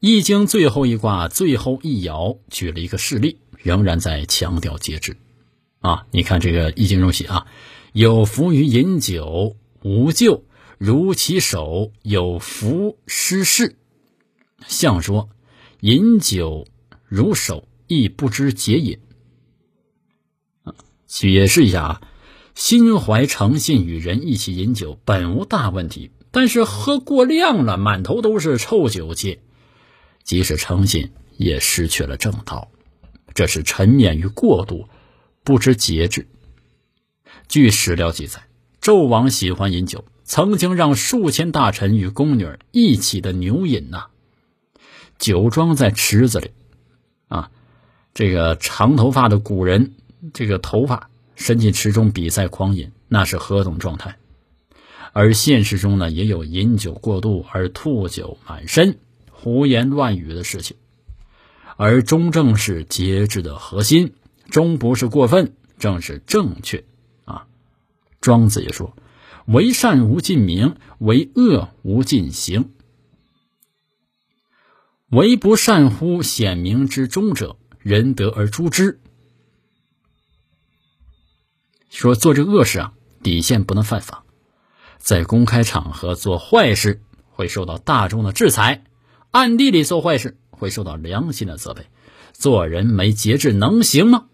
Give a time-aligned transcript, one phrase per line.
[0.00, 5.16] 易经最后一卦最后一爻举了一个事例，仍然在强调节制。
[5.80, 7.48] 啊，你看这个易经中写啊，
[7.92, 10.44] 有福于饮酒，无咎，
[10.78, 13.74] 如其手有福失事。
[14.68, 15.30] 象说
[15.80, 16.68] 饮酒
[17.08, 19.00] 如手，亦不知节饮。
[21.08, 22.00] 解释一下啊，
[22.54, 29.40] 心怀诚信与人一起饮酒本无大问题，但是喝过量了，满头都是臭酒气，
[30.28, 32.68] 即使诚信也失去了正道，
[33.32, 34.86] 这是沉湎于过度。
[35.42, 36.28] 不知节制。
[37.48, 38.42] 据史料记载，
[38.82, 44.08] 纣王喜欢饮酒，曾经让数千大臣与宫女一起的牛饮呐。
[45.18, 46.50] 酒装在池子里，
[47.28, 47.50] 啊，
[48.12, 49.94] 这个长头发的古人，
[50.34, 54.18] 这个头发伸进池中比赛狂饮，那是何种状态？
[55.14, 58.98] 而现实中呢，也有饮酒过度而吐酒满身、
[59.40, 60.76] 胡言乱语的事情。
[61.76, 64.14] 而中正是节制的核心。
[64.50, 66.82] 终不是过分，正是正确
[67.26, 67.46] 啊！
[68.22, 68.96] 庄子也说
[69.44, 72.72] ：“为善无尽名，为恶无尽行。
[75.10, 79.02] 为不善乎显明之中者，人得而诛之。”
[81.90, 84.24] 说做这恶事啊，底线不能犯法，
[84.96, 88.82] 在公开场合做坏事会受到大众的制裁，
[89.30, 91.82] 暗地里做坏事会受到良心的责备。
[92.32, 94.26] 做人没节制能行吗？